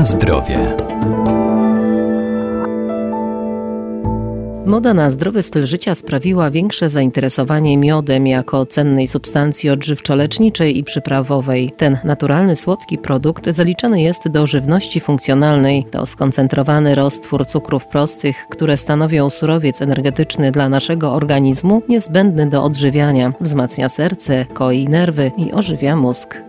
[0.00, 0.76] Na zdrowie.
[4.66, 11.72] Moda na zdrowy styl życia sprawiła większe zainteresowanie miodem jako cennej substancji odżywczo-leczniczej i przyprawowej.
[11.76, 15.84] Ten naturalny, słodki produkt zaliczany jest do żywności funkcjonalnej.
[15.90, 23.32] To skoncentrowany roztwór cukrów prostych, które stanowią surowiec energetyczny dla naszego organizmu, niezbędny do odżywiania.
[23.40, 26.42] Wzmacnia serce, koi nerwy i ożywia mózg.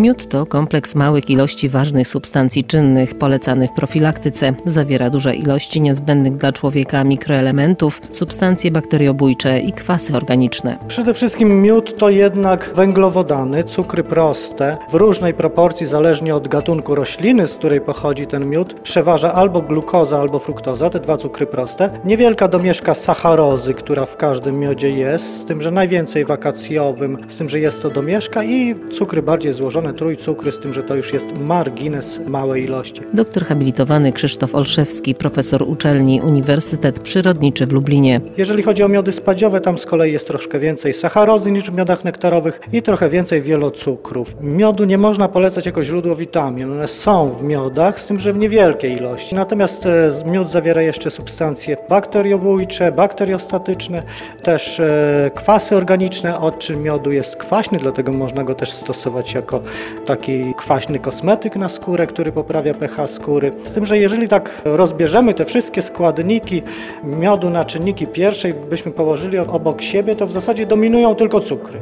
[0.00, 4.54] Miód to kompleks małych ilości ważnych substancji czynnych polecany w profilaktyce.
[4.66, 10.78] Zawiera duże ilości niezbędnych dla człowieka mikroelementów, substancje bakteriobójcze i kwasy organiczne.
[10.88, 17.48] Przede wszystkim miód to jednak węglowodany, cukry proste w różnej proporcji zależnie od gatunku rośliny,
[17.48, 18.74] z której pochodzi ten miód.
[18.82, 21.90] Przeważa albo glukoza, albo fruktoza, te dwa cukry proste.
[22.04, 27.48] Niewielka domieszka sacharozy, która w każdym miodzie jest, z tym, że najwięcej wakacjowym, z tym,
[27.48, 31.38] że jest to domieszka i cukry bardziej złożone trójcukry, z tym, że to już jest
[31.38, 33.00] margines małej ilości.
[33.14, 38.20] Doktor habilitowany Krzysztof Olszewski, profesor uczelni Uniwersytet Przyrodniczy w Lublinie.
[38.36, 42.04] Jeżeli chodzi o miody spadziowe, tam z kolei jest troszkę więcej sacharozy niż w miodach
[42.04, 44.36] nektarowych i trochę więcej wielocukrów.
[44.40, 46.72] Miodu nie można polecać jako źródło witamin.
[46.72, 49.34] One są w miodach, z tym, że w niewielkiej ilości.
[49.34, 54.02] Natomiast e, miód zawiera jeszcze substancje bakteriobójcze, bakteriostatyczne,
[54.42, 59.60] też e, kwasy organiczne, od czym miodu jest kwaśny, dlatego można go też stosować jako
[60.06, 63.52] taki kwaśny kosmetyk na skórę, który poprawia pH skóry.
[63.62, 66.62] Z tym, że jeżeli tak rozbierzemy te wszystkie składniki
[67.04, 71.80] miodu na czynniki pierwszej, byśmy położyli obok siebie, to w zasadzie dominują tylko cukry.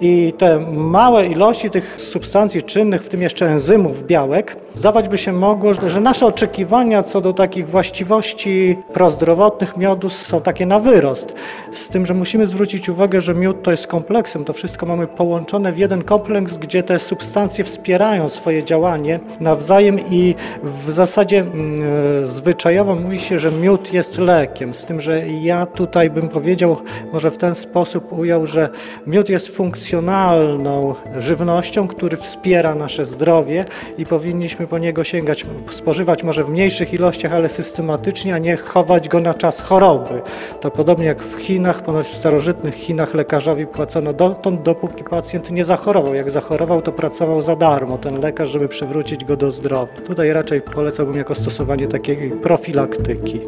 [0.00, 5.32] I te małe ilości tych substancji czynnych, w tym jeszcze enzymów, białek, zdawać by się
[5.32, 11.34] mogło, że nasze oczekiwania co do takich właściwości prozdrowotnych miodu są takie na wyrost.
[11.70, 15.72] Z tym, że musimy zwrócić uwagę, że miód to jest kompleksem, to wszystko mamy połączone
[15.72, 22.94] w jeden kompleks, gdzie te substancje wspierają swoje działanie nawzajem i w zasadzie mm, zwyczajowo
[22.94, 24.74] mówi się, że miód jest lekiem.
[24.74, 26.76] Z tym, że ja tutaj bym powiedział,
[27.12, 28.68] może w ten sposób ujął, że
[29.06, 33.64] miód jest funkcją funkcjonalną żywnością, który wspiera nasze zdrowie
[33.98, 39.08] i powinniśmy po niego sięgać, spożywać może w mniejszych ilościach, ale systematycznie, a nie chować
[39.08, 40.22] go na czas choroby.
[40.60, 45.64] To podobnie jak w Chinach, ponoć w starożytnych Chinach lekarzowi płacono dotąd, dopóki pacjent nie
[45.64, 46.14] zachorował.
[46.14, 49.92] Jak zachorował, to pracował za darmo ten lekarz, żeby przywrócić go do zdrowia.
[50.06, 53.40] Tutaj raczej polecałbym jako stosowanie takiej profilaktyki.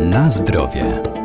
[0.00, 1.15] Na zdrowie.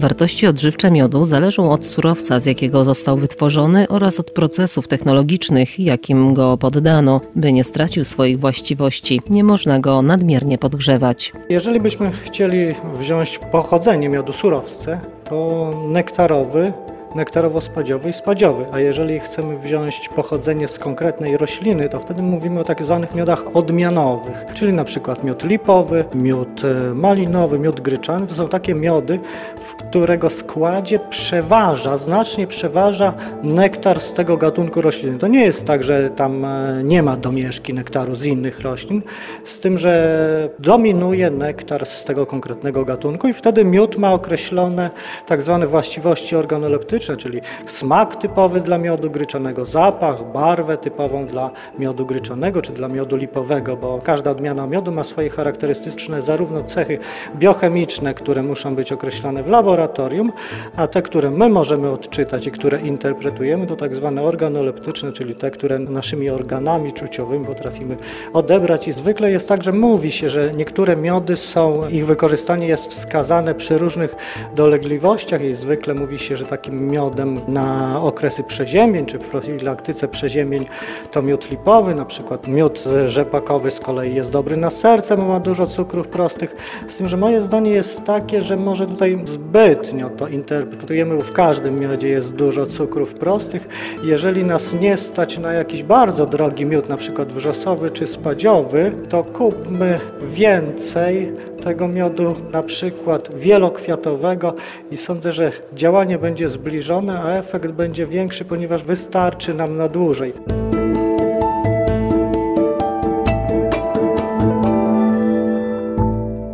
[0.00, 6.34] Wartości odżywcze miodu zależą od surowca, z jakiego został wytworzony oraz od procesów technologicznych, jakim
[6.34, 7.20] go poddano.
[7.36, 11.32] By nie stracił swoich właściwości, nie można go nadmiernie podgrzewać.
[11.48, 16.72] Jeżeli byśmy chcieli wziąć pochodzenie miodu surowce, to nektarowy
[17.14, 18.64] nektarowo-spadziowy i spadziowy.
[18.72, 23.56] A jeżeli chcemy wziąć pochodzenie z konkretnej rośliny, to wtedy mówimy o tak zwanych miodach
[23.56, 28.26] odmianowych, czyli na przykład miód lipowy, miód e, malinowy, miód gryczany.
[28.26, 29.18] To są takie miody,
[29.60, 33.12] w którego składzie przeważa, znacznie przeważa
[33.42, 35.18] nektar z tego gatunku rośliny.
[35.18, 39.02] To nie jest tak, że tam e, nie ma domieszki nektaru z innych roślin,
[39.44, 44.90] z tym, że dominuje nektar z tego konkretnego gatunku i wtedy miód ma określone
[45.26, 52.06] tak zwane właściwości organoleptyczne, czyli smak typowy dla miodu gryczanego, zapach, barwę typową dla miodu
[52.06, 56.98] gryczanego czy dla miodu lipowego, bo każda odmiana miodu ma swoje charakterystyczne zarówno cechy
[57.36, 60.32] biochemiczne, które muszą być określone w laboratorium,
[60.76, 65.50] a te, które my możemy odczytać i które interpretujemy, to tak zwane organoleptyczne, czyli te,
[65.50, 67.96] które naszymi organami czuciowymi potrafimy
[68.32, 68.88] odebrać.
[68.88, 73.54] I zwykle jest tak, że mówi się, że niektóre miody są, ich wykorzystanie jest wskazane
[73.54, 74.16] przy różnych
[74.54, 80.66] dolegliwościach i zwykle mówi się, że takim miodem na okresy przeziemień, czy w profilaktyce przeziemień
[81.10, 85.40] to miód lipowy, na przykład miód rzepakowy z kolei jest dobry na serce, bo ma
[85.40, 86.56] dużo cukrów prostych.
[86.88, 91.32] Z tym, że moje zdanie jest takie, że może tutaj zbytnio to interpretujemy, bo w
[91.32, 93.68] każdym miodzie jest dużo cukrów prostych.
[94.04, 99.24] Jeżeli nas nie stać na jakiś bardzo drogi miód, na przykład wrzosowy czy spadziowy, to
[99.24, 104.54] kupmy więcej tego miodu, na przykład wielokwiatowego
[104.90, 110.32] i sądzę, że działanie będzie zbliżone, a efekt będzie większy, ponieważ wystarczy nam na dłużej.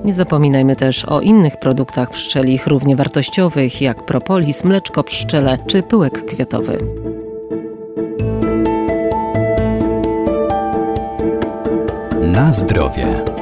[0.05, 6.25] Nie zapominajmy też o innych produktach pszczelich równie wartościowych, jak propolis, mleczko pszczele czy pyłek
[6.25, 6.79] kwiatowy.
[12.23, 13.35] Na zdrowie.